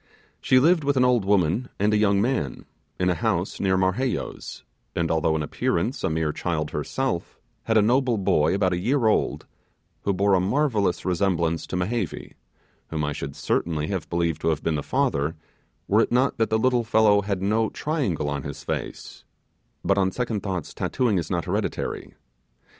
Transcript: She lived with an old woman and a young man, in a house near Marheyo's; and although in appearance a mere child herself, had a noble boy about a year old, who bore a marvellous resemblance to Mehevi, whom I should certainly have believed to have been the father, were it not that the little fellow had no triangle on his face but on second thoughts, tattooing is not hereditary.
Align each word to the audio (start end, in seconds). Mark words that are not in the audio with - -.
She 0.41 0.57
lived 0.59 0.83
with 0.83 0.97
an 0.97 1.05
old 1.05 1.25
woman 1.25 1.69
and 1.77 1.93
a 1.93 1.97
young 1.97 2.19
man, 2.19 2.65
in 2.99 3.11
a 3.11 3.13
house 3.13 3.59
near 3.59 3.77
Marheyo's; 3.77 4.63
and 4.95 5.11
although 5.11 5.35
in 5.35 5.43
appearance 5.43 6.03
a 6.03 6.09
mere 6.09 6.31
child 6.31 6.71
herself, 6.71 7.39
had 7.65 7.77
a 7.77 7.83
noble 7.83 8.17
boy 8.17 8.55
about 8.55 8.73
a 8.73 8.79
year 8.79 9.05
old, 9.05 9.45
who 10.01 10.11
bore 10.11 10.33
a 10.33 10.39
marvellous 10.39 11.05
resemblance 11.05 11.67
to 11.67 11.75
Mehevi, 11.75 12.33
whom 12.87 13.03
I 13.03 13.13
should 13.13 13.35
certainly 13.35 13.89
have 13.89 14.09
believed 14.09 14.41
to 14.41 14.47
have 14.47 14.63
been 14.63 14.73
the 14.73 14.81
father, 14.81 15.35
were 15.87 16.01
it 16.01 16.11
not 16.11 16.39
that 16.39 16.49
the 16.49 16.57
little 16.57 16.83
fellow 16.83 17.21
had 17.21 17.43
no 17.43 17.69
triangle 17.69 18.27
on 18.27 18.41
his 18.41 18.63
face 18.63 19.23
but 19.85 19.99
on 19.99 20.11
second 20.11 20.41
thoughts, 20.41 20.73
tattooing 20.73 21.19
is 21.19 21.29
not 21.29 21.45
hereditary. 21.45 22.15